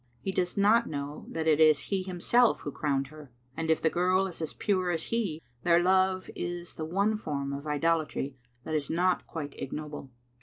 [0.19, 3.89] He does not know that it is he himself who crowned her, and if the
[3.91, 8.73] girl is as pure as he, their love is the one form of idolatry that
[8.73, 10.09] is not quite ignoble.